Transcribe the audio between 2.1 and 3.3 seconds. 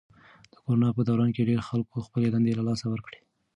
دندې له لاسه ورکړې.